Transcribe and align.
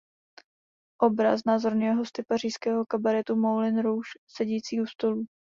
Obraz 1.01 1.39
znázorňuje 1.41 1.91
hosty 1.93 2.23
pařížského 2.23 2.85
kabaretu 2.85 3.35
Moulin 3.35 3.79
Rouge 3.79 4.09
sedící 4.29 4.81
u 4.81 4.85
stolů. 4.85 5.25